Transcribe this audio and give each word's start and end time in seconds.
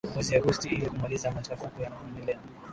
mwezi 0.13 0.33
agost 0.35 0.65
ili 0.65 0.85
kumaliza 0.89 1.31
machafuko 1.31 1.81
yanayoendelea 1.83 2.39